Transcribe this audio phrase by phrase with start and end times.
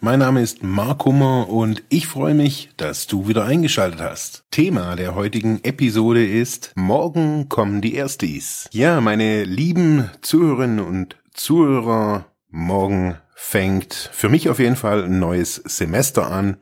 [0.00, 4.44] Mein Name ist Mark Hummer und ich freue mich, dass du wieder eingeschaltet hast.
[4.52, 8.68] Thema der heutigen Episode ist Morgen kommen die Erstis.
[8.70, 15.56] Ja, meine lieben Zuhörerinnen und Zuhörer, morgen fängt für mich auf jeden Fall ein neues
[15.56, 16.58] Semester an.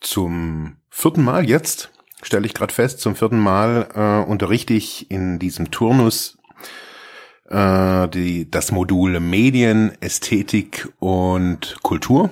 [0.00, 1.90] Zum vierten Mal jetzt
[2.22, 6.38] stelle ich gerade fest, zum vierten Mal äh, unterrichte ich in diesem Turnus
[7.50, 12.30] äh, die, das Modul Medien, Ästhetik und Kultur.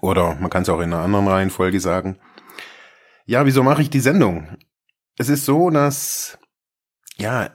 [0.00, 2.18] Oder man kann es auch in einer anderen Reihenfolge sagen.
[3.24, 4.48] Ja, wieso mache ich die Sendung?
[5.18, 6.38] Es ist so, dass
[7.16, 7.50] ja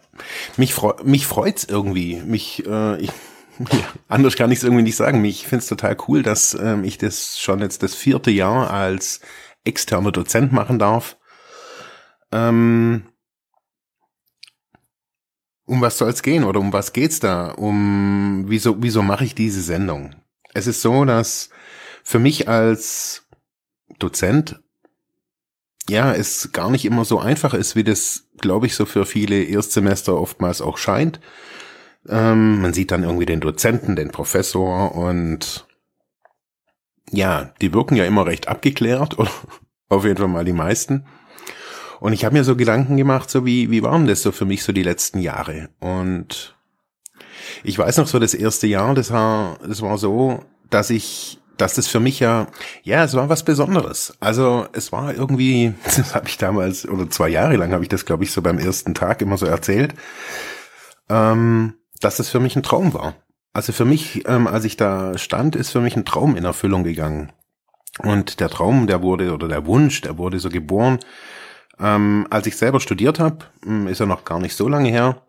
[0.58, 2.22] mich freu, mich freut's irgendwie.
[2.22, 3.12] Mich äh, ich,
[3.60, 5.24] ja, anders kann ich es irgendwie nicht sagen.
[5.24, 9.22] Ich finde es total cool, dass ähm, ich das schon jetzt das vierte Jahr als
[9.64, 11.18] externer Dozent machen darf.
[12.32, 13.04] Ähm,
[15.66, 17.52] um was soll es gehen oder um was geht's da?
[17.52, 20.16] Um wieso wieso mache ich diese Sendung?
[20.54, 21.50] Es ist so, dass
[22.04, 23.28] für mich als
[24.00, 24.60] Dozent
[25.90, 29.44] ja es gar nicht immer so einfach ist, wie das glaube ich so für viele
[29.44, 31.20] Erstsemester oftmals auch scheint.
[32.08, 35.68] Ähm, man sieht dann irgendwie den Dozenten, den Professor und
[37.12, 39.32] ja, die wirken ja immer recht abgeklärt oder
[39.90, 41.06] auf jeden Fall mal die meisten.
[42.02, 44.64] Und ich habe mir so Gedanken gemacht, so wie, wie waren das so für mich
[44.64, 45.70] so die letzten Jahre?
[45.80, 46.56] Und
[47.64, 51.76] ich weiß noch so das erste Jahr, das war, das war so, dass ich, dass
[51.76, 52.48] das für mich ja,
[52.82, 54.18] ja, es war was Besonderes.
[54.20, 58.04] Also es war irgendwie, das habe ich damals, oder zwei Jahre lang habe ich das,
[58.04, 59.94] glaube ich, so beim ersten Tag immer so erzählt,
[61.08, 63.14] ähm, dass das für mich ein Traum war.
[63.54, 66.84] Also für mich, ähm, als ich da stand, ist für mich ein Traum in Erfüllung
[66.84, 67.32] gegangen.
[68.00, 70.98] Und der Traum, der wurde, oder der Wunsch, der wurde so geboren,
[71.80, 75.22] ähm, als ich selber studiert habe, hm, ist ja noch gar nicht so lange her.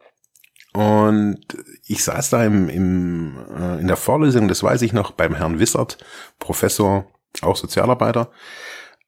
[0.73, 1.41] Und
[1.87, 5.59] ich saß da im, im, äh, in der Vorlesung, das weiß ich noch, beim Herrn
[5.59, 5.99] Wissert,
[6.39, 7.07] Professor,
[7.43, 8.31] auch Sozialarbeiter.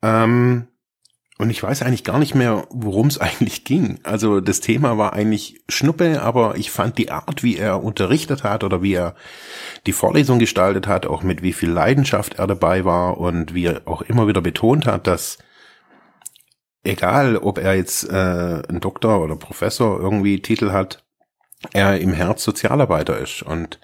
[0.03, 0.69] Ähm,
[1.37, 3.99] und ich weiß eigentlich gar nicht mehr, worum es eigentlich ging.
[4.03, 8.63] Also das Thema war eigentlich Schnuppe, aber ich fand die Art, wie er unterrichtet hat
[8.63, 9.15] oder wie er
[9.87, 13.83] die Vorlesung gestaltet hat, auch mit wie viel Leidenschaft er dabei war und wie er
[13.87, 15.39] auch immer wieder betont hat, dass
[16.85, 21.05] egal ob er jetzt äh, ein Doktor oder Professor irgendwie Titel hat,
[21.73, 23.43] er im Herz Sozialarbeiter ist.
[23.43, 23.81] Und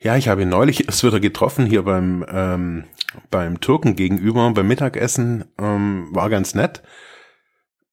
[0.00, 2.84] ja, ich habe ihn neulich erst wieder getroffen hier beim ähm,
[3.30, 6.82] beim Türken gegenüber beim Mittagessen, ähm, war ganz nett.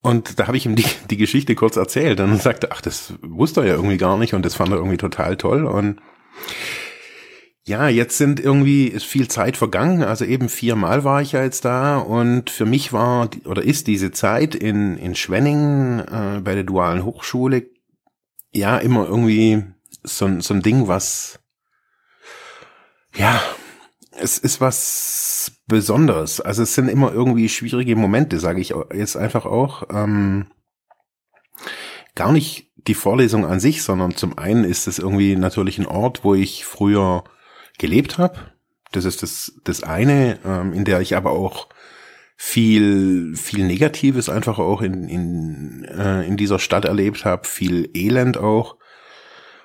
[0.02, 3.14] Und da habe ich ihm die, die Geschichte kurz erzählt und er sagte, ach, das
[3.24, 5.66] wusste er ja irgendwie gar nicht und das fand er irgendwie total toll.
[5.66, 6.00] Und
[7.68, 10.04] ja, jetzt sind irgendwie, ist viel Zeit vergangen.
[10.04, 14.12] Also eben viermal war ich ja jetzt da und für mich war oder ist diese
[14.12, 17.66] Zeit in, in Schwenningen äh, bei der dualen Hochschule
[18.52, 19.64] ja immer irgendwie
[20.04, 21.40] so, so ein Ding, was
[23.16, 23.42] ja,
[24.12, 26.42] es ist was Besonderes.
[26.42, 29.84] Also es sind immer irgendwie schwierige Momente, sage ich jetzt einfach auch.
[29.90, 30.48] Ähm,
[32.14, 36.24] gar nicht die Vorlesung an sich, sondern zum einen ist es irgendwie natürlich ein Ort,
[36.24, 37.24] wo ich früher
[37.78, 38.40] gelebt habe.
[38.92, 41.68] Das ist das, das eine, ähm, in der ich aber auch
[42.38, 48.38] viel, viel Negatives einfach auch in, in, äh, in dieser Stadt erlebt habe, viel Elend
[48.38, 48.78] auch.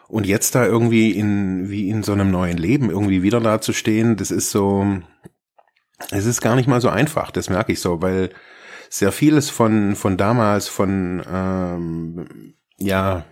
[0.09, 3.73] Und jetzt da irgendwie in, wie in so einem neuen Leben irgendwie wieder da zu
[3.73, 4.85] stehen, das ist so,
[6.11, 8.31] es ist gar nicht mal so einfach, das merke ich so, weil
[8.89, 13.25] sehr vieles von, von damals, von, ähm, ja,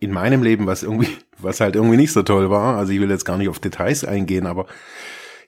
[0.00, 2.76] in meinem Leben, was irgendwie, was halt irgendwie nicht so toll war.
[2.76, 4.66] Also ich will jetzt gar nicht auf Details eingehen, aber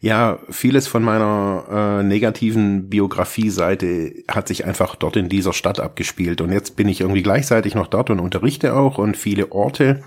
[0.01, 6.41] ja, vieles von meiner äh, negativen Biografie-Seite hat sich einfach dort in dieser Stadt abgespielt.
[6.41, 10.03] Und jetzt bin ich irgendwie gleichzeitig noch dort und unterrichte auch und viele Orte.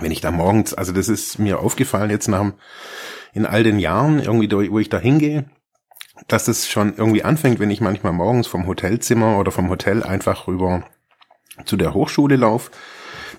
[0.00, 2.52] Wenn ich da morgens, also das ist mir aufgefallen jetzt nach
[3.32, 5.44] in all den Jahren, irgendwie, wo ich da hingehe,
[6.26, 10.48] dass es schon irgendwie anfängt, wenn ich manchmal morgens vom Hotelzimmer oder vom Hotel einfach
[10.48, 10.82] rüber
[11.64, 12.72] zu der Hochschule laufe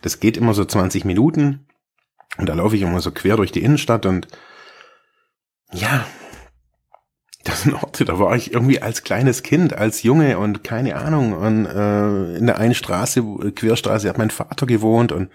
[0.01, 1.67] das geht immer so 20 Minuten
[2.37, 4.27] und da laufe ich immer so quer durch die Innenstadt und
[5.73, 6.05] ja,
[7.43, 11.33] das sind Orte, da war ich irgendwie als kleines Kind, als Junge und keine Ahnung.
[11.33, 13.23] Und äh, in der einen Straße,
[13.55, 15.31] Querstraße, hat mein Vater gewohnt und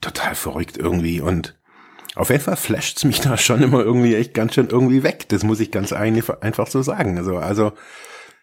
[0.00, 1.20] total verrückt irgendwie.
[1.20, 1.58] Und
[2.14, 5.28] auf jeden Fall flasht's mich da schon immer irgendwie echt ganz schön irgendwie weg.
[5.28, 7.18] Das muss ich ganz einfach so sagen.
[7.18, 7.72] Also, also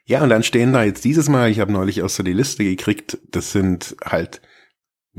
[0.06, 2.66] Ja, und dann stehen da jetzt dieses Mal, ich habe neulich auch so die Liste
[2.66, 4.42] gekriegt, das sind halt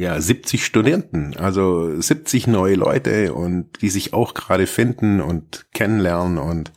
[0.01, 6.39] ja 70 Studenten, also 70 neue Leute und die sich auch gerade finden und kennenlernen
[6.39, 6.73] und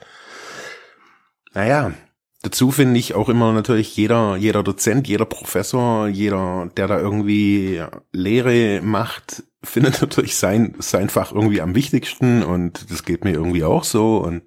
[1.54, 1.94] naja,
[2.42, 7.82] dazu finde ich auch immer natürlich jeder, jeder Dozent, jeder Professor, jeder, der da irgendwie
[8.12, 13.64] Lehre macht, findet natürlich sein, sein Fach irgendwie am wichtigsten und das geht mir irgendwie
[13.64, 14.44] auch so und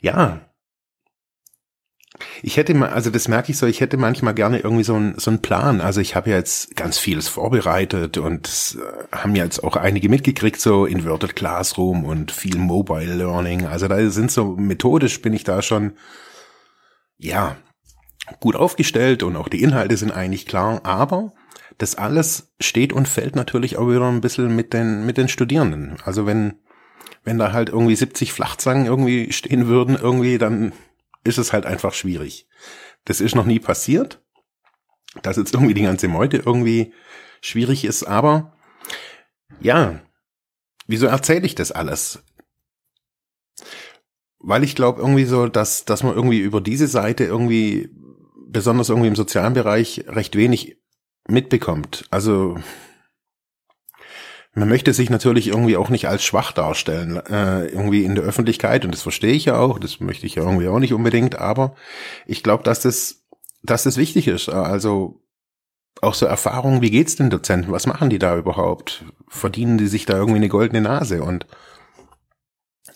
[0.00, 0.45] ja,
[2.42, 5.18] ich hätte mal, also das merke ich so, ich hätte manchmal gerne irgendwie so einen
[5.18, 5.80] so einen Plan.
[5.80, 10.60] Also ich habe ja jetzt ganz vieles vorbereitet und äh, haben jetzt auch einige mitgekriegt,
[10.60, 13.66] so Inverted Classroom und viel Mobile Learning.
[13.66, 15.92] Also da sind so methodisch bin ich da schon,
[17.18, 17.56] ja,
[18.40, 20.80] gut aufgestellt und auch die Inhalte sind eigentlich klar.
[20.84, 21.32] Aber
[21.78, 25.96] das alles steht und fällt natürlich auch wieder ein bisschen mit den, mit den Studierenden.
[26.04, 26.54] Also wenn,
[27.24, 30.72] wenn da halt irgendwie 70 Flachzangen irgendwie stehen würden, irgendwie, dann
[31.26, 32.48] ist es halt einfach schwierig.
[33.04, 34.22] Das ist noch nie passiert,
[35.22, 36.92] dass jetzt irgendwie die ganze Meute irgendwie
[37.40, 38.56] schwierig ist, aber
[39.60, 40.00] ja,
[40.86, 42.22] wieso erzähle ich das alles?
[44.38, 47.90] Weil ich glaube irgendwie so, dass, dass man irgendwie über diese Seite irgendwie,
[48.48, 50.78] besonders irgendwie im sozialen Bereich, recht wenig
[51.28, 52.06] mitbekommt.
[52.10, 52.58] Also
[54.56, 58.86] man möchte sich natürlich irgendwie auch nicht als schwach darstellen, äh, irgendwie in der Öffentlichkeit,
[58.86, 61.74] und das verstehe ich ja auch, das möchte ich ja irgendwie auch nicht unbedingt, aber
[62.26, 63.26] ich glaube, dass das,
[63.62, 64.48] dass das wichtig ist.
[64.48, 65.20] Also
[66.00, 69.04] auch so Erfahrungen, wie geht's den Dozenten, was machen die da überhaupt?
[69.28, 71.22] Verdienen die sich da irgendwie eine goldene Nase?
[71.22, 71.46] Und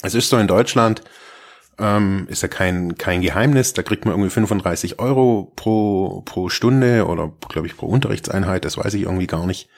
[0.01, 1.03] es ist so in Deutschland,
[1.81, 3.73] ähm, ist ja kein, kein Geheimnis.
[3.73, 8.65] Da kriegt man irgendwie 35 Euro pro, pro Stunde oder, glaube ich, pro Unterrichtseinheit.
[8.65, 9.69] Das weiß ich irgendwie gar nicht.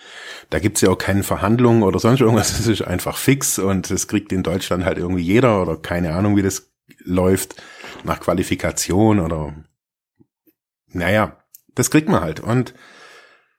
[0.51, 2.53] Da gibt's ja auch keine Verhandlungen oder sonst irgendwas.
[2.63, 6.37] Das ist einfach fix und das kriegt in Deutschland halt irgendwie jeder oder keine Ahnung,
[6.37, 6.73] wie das
[7.05, 7.63] läuft.
[8.05, 9.55] Nach Qualifikation oder,
[10.89, 11.37] naja,
[11.75, 12.41] das kriegt man halt.
[12.41, 12.75] Und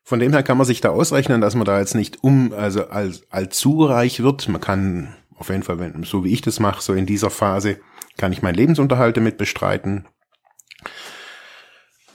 [0.03, 2.87] von dem her kann man sich da ausrechnen, dass man da jetzt nicht um, also
[2.89, 4.49] als, allzu reich wird.
[4.49, 7.81] Man kann auf jeden Fall, wenn, so wie ich das mache, so in dieser Phase,
[8.17, 10.05] kann ich meinen Lebensunterhalt damit bestreiten.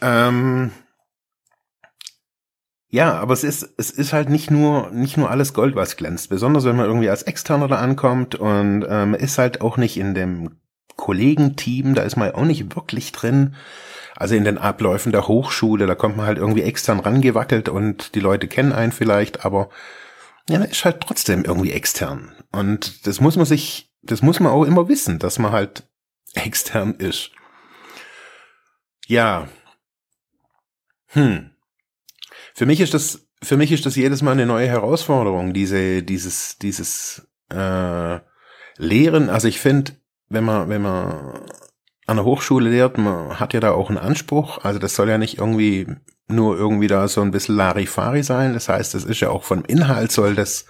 [0.00, 0.72] Ähm,
[2.88, 6.30] ja, aber es ist, es ist halt nicht nur, nicht nur alles Gold, was glänzt.
[6.30, 10.14] Besonders wenn man irgendwie als Externer da ankommt und ähm, ist halt auch nicht in
[10.14, 10.56] dem
[10.96, 13.56] Kollegenteam, da ist man auch nicht wirklich drin.
[14.16, 18.20] Also in den Abläufen der Hochschule, da kommt man halt irgendwie extern rangewackelt und die
[18.20, 19.69] Leute kennen einen vielleicht, aber
[20.48, 22.32] ja, ist halt trotzdem irgendwie extern.
[22.50, 25.88] Und das muss man sich, das muss man auch immer wissen, dass man halt
[26.34, 27.30] extern ist.
[29.06, 29.48] Ja.
[31.08, 31.50] Hm.
[32.54, 36.58] Für mich ist das, für mich ist das jedes Mal eine neue Herausforderung, diese, dieses,
[36.58, 38.18] dieses äh,
[38.76, 39.30] Lehren.
[39.30, 39.92] Also ich finde,
[40.28, 41.40] wenn man, wenn man
[42.06, 44.64] an der Hochschule lehrt, man hat ja da auch einen Anspruch.
[44.64, 45.86] Also das soll ja nicht irgendwie
[46.28, 48.54] nur irgendwie da so ein bisschen Larifari sein.
[48.54, 50.66] Das heißt, das ist ja auch vom Inhalt soll das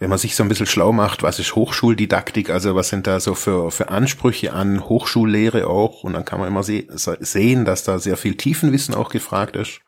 [0.00, 3.20] wenn man sich so ein bisschen schlau macht, was ist Hochschuldidaktik, also was sind da
[3.20, 6.86] so für, für Ansprüche an Hochschullehre auch, und dann kann man immer se
[7.20, 9.82] sehen, dass da sehr viel Tiefenwissen auch gefragt ist.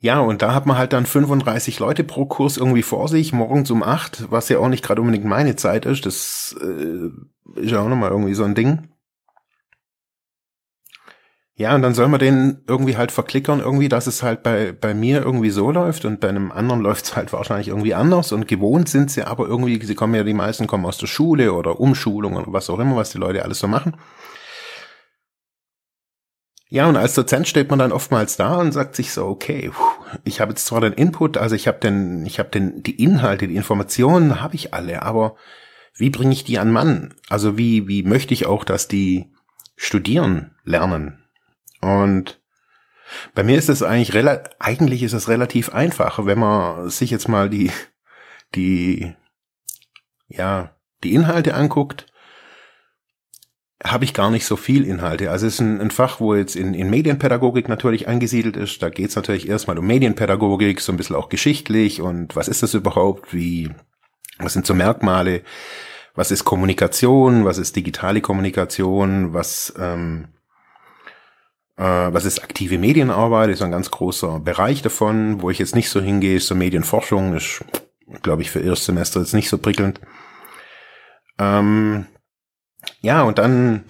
[0.00, 3.70] Ja, und da hat man halt dann 35 Leute pro Kurs irgendwie vor sich, morgens
[3.70, 6.06] um acht, was ja auch nicht gerade unbedingt meine Zeit ist.
[6.06, 8.88] Das äh, ist ja auch nochmal irgendwie so ein Ding.
[11.58, 14.94] Ja, und dann soll man den irgendwie halt verklickern, irgendwie, dass es halt bei, bei
[14.94, 18.46] mir irgendwie so läuft und bei einem anderen läuft es halt wahrscheinlich irgendwie anders und
[18.46, 21.80] gewohnt sind sie aber irgendwie, sie kommen ja, die meisten kommen aus der Schule oder
[21.80, 23.96] Umschulung oder was auch immer, was die Leute alles so machen.
[26.70, 29.72] Ja, und als Dozent steht man dann oftmals da und sagt sich so, okay,
[30.24, 33.48] ich habe jetzt zwar den Input, also ich habe den, ich habe den, die Inhalte,
[33.48, 35.34] die Informationen habe ich alle, aber
[35.96, 37.14] wie bringe ich die an Mann?
[37.28, 39.32] Also wie, wie möchte ich auch, dass die
[39.76, 41.24] studieren, lernen?
[41.80, 42.40] Und
[43.34, 47.28] bei mir ist es eigentlich relativ, eigentlich ist es relativ einfach, wenn man sich jetzt
[47.28, 47.70] mal die,
[48.54, 49.14] die,
[50.28, 52.06] ja, die Inhalte anguckt,
[53.84, 55.30] habe ich gar nicht so viel Inhalte.
[55.30, 58.82] Also es ist ein, ein Fach, wo jetzt in, in Medienpädagogik natürlich angesiedelt ist.
[58.82, 62.62] Da geht es natürlich erstmal um Medienpädagogik, so ein bisschen auch geschichtlich und was ist
[62.62, 63.70] das überhaupt, wie,
[64.38, 65.42] was sind so Merkmale,
[66.14, 70.37] was ist Kommunikation, was ist digitale Kommunikation, was ähm, äh,
[71.82, 73.50] was ist aktive Medienarbeit?
[73.50, 76.36] Ist ein ganz großer Bereich davon, wo ich jetzt nicht so hingehe.
[76.36, 77.64] Ist so Medienforschung ist,
[78.22, 80.00] glaube ich, für Erstsemester jetzt nicht so prickelnd.
[81.38, 82.06] Ähm,
[83.00, 83.84] ja, und dann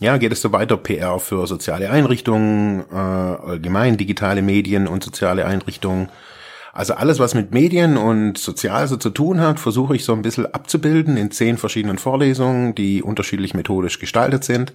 [0.00, 5.46] ja, geht es so weiter PR für soziale Einrichtungen, äh, allgemein digitale Medien und soziale
[5.46, 6.08] Einrichtungen.
[6.72, 10.22] Also alles, was mit Medien und sozial so zu tun hat, versuche ich so ein
[10.22, 14.72] bisschen abzubilden in zehn verschiedenen Vorlesungen, die unterschiedlich methodisch gestaltet sind.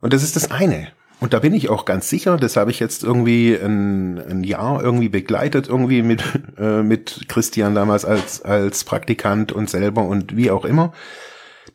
[0.00, 0.88] Und das ist das eine.
[1.24, 4.82] Und da bin ich auch ganz sicher, das habe ich jetzt irgendwie ein, ein Jahr
[4.82, 6.22] irgendwie begleitet, irgendwie mit,
[6.58, 10.92] äh, mit Christian damals als, als Praktikant und selber und wie auch immer.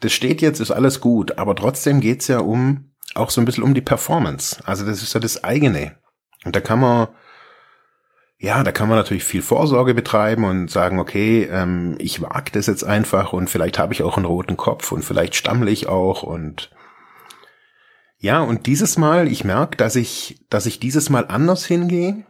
[0.02, 3.64] Das steht jetzt, ist alles gut, aber trotzdem geht's ja um, auch so ein bisschen
[3.64, 4.58] um die Performance.
[4.66, 5.96] Also das ist ja das eigene.
[6.46, 7.08] Und da kann man,
[8.38, 12.68] ja, da kann man natürlich viel Vorsorge betreiben und sagen, okay, ähm, ich wage das
[12.68, 16.22] jetzt einfach und vielleicht habe ich auch einen roten Kopf und vielleicht stammle ich auch
[16.22, 16.70] und
[18.20, 22.26] ja, und dieses Mal, ich merke, dass ich, dass ich dieses Mal anders hingehe.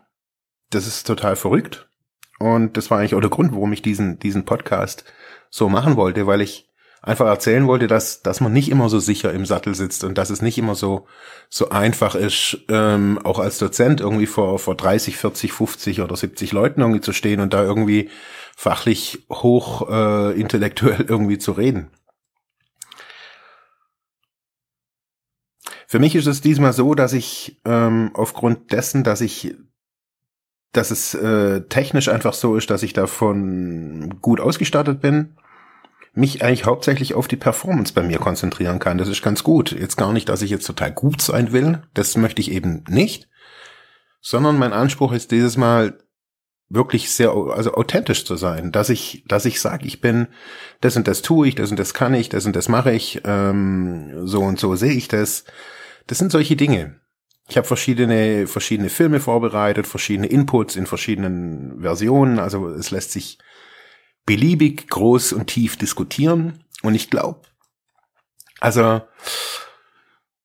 [0.69, 1.89] Das ist total verrückt.
[2.37, 5.03] Und das war eigentlich auch der Grund, warum ich diesen, diesen Podcast
[5.49, 6.69] so machen wollte, weil ich
[7.01, 10.29] einfach erzählen wollte, dass, dass man nicht immer so sicher im Sattel sitzt und dass
[10.29, 11.07] es nicht immer so,
[11.49, 16.51] so einfach ist, ähm, auch als Dozent irgendwie vor, vor 30, 40, 50 oder 70
[16.51, 18.09] Leuten irgendwie zu stehen und da irgendwie
[18.55, 21.89] fachlich hoch äh, intellektuell irgendwie zu reden.
[25.89, 29.55] Für mich ist es diesmal so, dass ich ähm, aufgrund dessen, dass ich,
[30.71, 35.35] dass es äh, technisch einfach so ist, dass ich davon gut ausgestattet bin,
[36.13, 38.99] mich eigentlich hauptsächlich auf die Performance bei mir konzentrieren kann.
[38.99, 39.71] Das ist ganz gut.
[39.71, 41.81] Jetzt gar nicht, dass ich jetzt total gut sein will.
[41.95, 43.27] Das möchte ich eben nicht.
[44.21, 45.97] Sondern mein Anspruch ist dieses Mal
[46.69, 50.27] wirklich sehr, also authentisch zu sein, dass ich, dass ich sage, ich bin,
[50.81, 53.23] das und das tue ich, das und das kann ich, das und das mache ich,
[53.25, 55.45] ähm, so und so sehe ich das.
[56.09, 56.99] Das sind solche Dinge.
[57.47, 62.39] Ich habe verschiedene, verschiedene Filme vorbereitet, verschiedene Inputs in verschiedenen Versionen.
[62.39, 63.37] Also es lässt sich
[64.25, 66.63] beliebig groß und tief diskutieren.
[66.81, 67.41] Und ich glaube,
[68.59, 69.01] also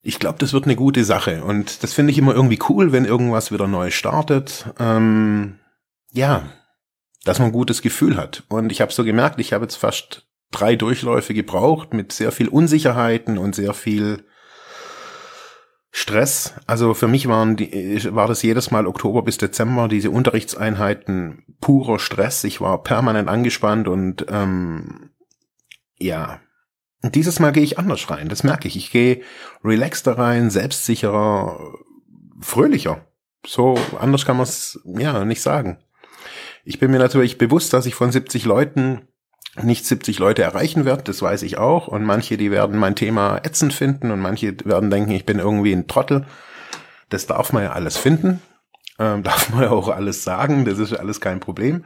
[0.02, 1.42] ich glaube, das wird eine gute Sache.
[1.44, 4.66] Und das finde ich immer irgendwie cool, wenn irgendwas wieder neu startet.
[4.78, 5.60] Ähm,
[6.12, 6.42] ja,
[7.24, 8.42] dass man ein gutes Gefühl hat.
[8.48, 12.48] Und ich habe so gemerkt, ich habe jetzt fast drei Durchläufe gebraucht mit sehr viel
[12.48, 14.26] Unsicherheiten und sehr viel
[15.96, 16.54] Stress.
[16.66, 22.00] Also für mich waren die, war das jedes Mal Oktober bis Dezember, diese Unterrichtseinheiten purer
[22.00, 22.42] Stress.
[22.42, 25.10] Ich war permanent angespannt und ähm,
[25.96, 26.40] ja.
[27.00, 28.76] Und dieses Mal gehe ich anders rein, das merke ich.
[28.76, 29.22] Ich gehe
[29.62, 31.60] relaxter rein, selbstsicherer,
[32.40, 33.06] fröhlicher.
[33.46, 35.78] So anders kann man es ja nicht sagen.
[36.64, 39.06] Ich bin mir natürlich bewusst, dass ich von 70 Leuten
[39.62, 41.88] nicht 70 Leute erreichen wird, das weiß ich auch.
[41.88, 45.72] Und manche, die werden mein Thema ätzend finden und manche werden denken, ich bin irgendwie
[45.72, 46.26] ein Trottel.
[47.08, 48.42] Das darf man ja alles finden.
[48.98, 51.84] Ähm, darf man ja auch alles sagen, das ist alles kein Problem.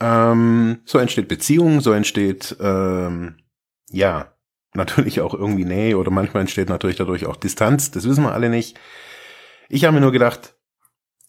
[0.00, 3.36] Ähm, so entsteht Beziehung, so entsteht, ähm,
[3.90, 4.32] ja,
[4.74, 8.50] natürlich auch irgendwie Nähe oder manchmal entsteht natürlich dadurch auch Distanz, das wissen wir alle
[8.50, 8.78] nicht.
[9.68, 10.54] Ich habe mir nur gedacht,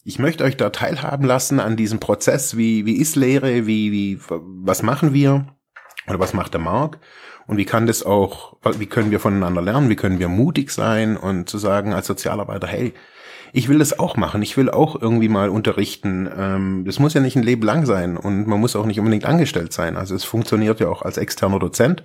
[0.04, 4.20] ich möchte euch da teilhaben lassen an diesem Prozess, wie, wie ist Lehre, wie, wie,
[4.30, 5.57] was machen wir?
[6.08, 7.00] Oder was macht der Mark?
[7.48, 9.90] Und wie kann das auch, wie können wir voneinander lernen?
[9.90, 12.94] Wie können wir mutig sein und zu sagen als Sozialarbeiter, hey,
[13.54, 14.42] ich will das auch machen.
[14.42, 16.30] Ich will auch irgendwie mal unterrichten.
[16.38, 19.26] Ähm, das muss ja nicht ein Leben lang sein und man muss auch nicht unbedingt
[19.26, 19.96] angestellt sein.
[19.98, 22.04] Also es funktioniert ja auch als externer Dozent.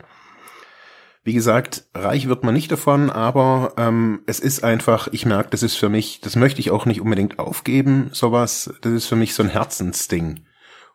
[1.25, 5.62] Wie gesagt, reich wird man nicht davon, aber ähm, es ist einfach, ich merke, das
[5.62, 8.75] ist für mich, das möchte ich auch nicht unbedingt aufgeben, sowas.
[8.80, 10.40] Das ist für mich so ein Herzensding.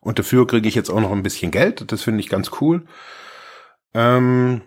[0.08, 1.92] Und dafür kriege ich jetzt auch noch ein bisschen Geld.
[1.92, 2.86] Das finde ich ganz cool.
[3.94, 4.62] Ähm,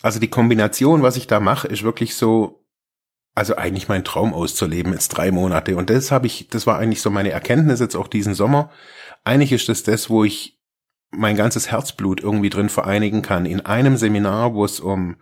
[0.00, 2.64] also die Kombination, was ich da mache, ist wirklich so,
[3.34, 5.74] also eigentlich mein Traum auszuleben, jetzt drei Monate.
[5.74, 8.70] Und das habe ich, das war eigentlich so meine Erkenntnis jetzt auch diesen Sommer.
[9.24, 10.60] Eigentlich ist das das, wo ich
[11.10, 13.46] mein ganzes Herzblut irgendwie drin vereinigen kann.
[13.46, 15.16] In einem Seminar, wo es um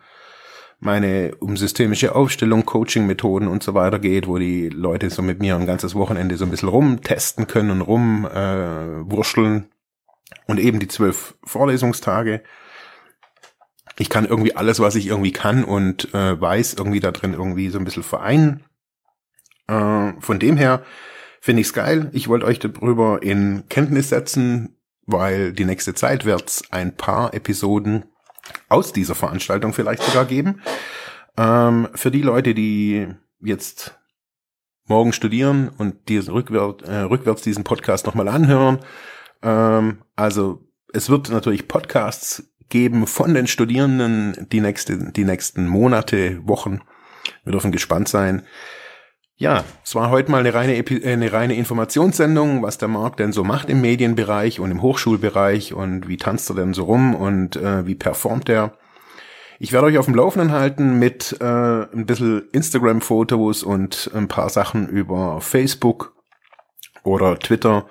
[0.80, 5.56] meine um systemische Aufstellung, Coaching-Methoden und so weiter geht, wo die Leute so mit mir
[5.56, 11.36] ein ganzes Wochenende so ein bisschen rumtesten können und rumwurschteln äh, und eben die zwölf
[11.44, 12.42] Vorlesungstage.
[13.98, 17.68] Ich kann irgendwie alles, was ich irgendwie kann und äh, weiß, irgendwie da drin irgendwie
[17.70, 18.62] so ein bisschen vereinen.
[19.66, 20.84] Äh, von dem her
[21.40, 22.08] finde ich es geil.
[22.12, 28.04] Ich wollte euch darüber in Kenntnis setzen, weil die nächste Zeit wird's ein paar Episoden
[28.68, 30.60] aus dieser Veranstaltung vielleicht sogar geben.
[31.36, 33.08] Ähm, für die Leute, die
[33.40, 33.98] jetzt
[34.86, 38.80] morgen studieren und die rückwärts, äh, rückwärts diesen Podcast nochmal anhören.
[39.42, 46.46] Ähm, also es wird natürlich Podcasts geben von den Studierenden die nächste, die nächsten Monate,
[46.46, 46.80] Wochen.
[47.44, 48.42] Wir dürfen gespannt sein.
[49.40, 53.32] Ja, es war heute mal eine reine, Epi eine reine Informationssendung, was der Markt denn
[53.32, 57.54] so macht im Medienbereich und im Hochschulbereich und wie tanzt er denn so rum und
[57.54, 58.76] äh, wie performt er.
[59.60, 64.48] Ich werde euch auf dem Laufenden halten mit äh, ein bisschen Instagram-Fotos und ein paar
[64.48, 66.16] Sachen über Facebook
[67.04, 67.86] oder Twitter.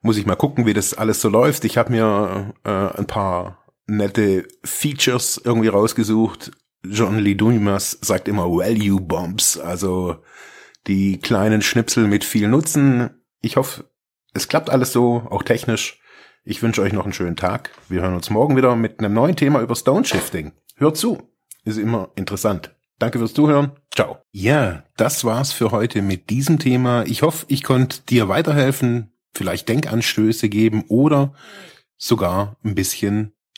[0.00, 1.64] Muss ich mal gucken, wie das alles so läuft.
[1.64, 6.52] Ich habe mir äh, ein paar nette Features irgendwie rausgesucht,
[6.84, 10.18] John Lee Dumas sagt immer Value Bombs, also
[10.88, 13.10] die kleinen Schnipsel mit viel Nutzen.
[13.40, 13.84] Ich hoffe,
[14.32, 16.00] es klappt alles so, auch technisch.
[16.44, 17.70] Ich wünsche euch noch einen schönen Tag.
[17.88, 20.52] Wir hören uns morgen wieder mit einem neuen Thema über Stone Shifting.
[20.76, 21.18] Hört zu,
[21.64, 22.74] ist immer interessant.
[22.98, 23.72] Danke fürs Zuhören.
[23.94, 24.18] Ciao.
[24.32, 27.04] Ja, das war's für heute mit diesem Thema.
[27.06, 31.34] Ich hoffe, ich konnte dir weiterhelfen, vielleicht Denkanstöße geben oder
[31.96, 33.34] sogar ein bisschen